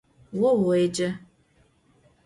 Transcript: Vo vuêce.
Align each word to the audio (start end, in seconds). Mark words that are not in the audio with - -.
Vo 0.39 0.51
vuêce. 0.61 1.07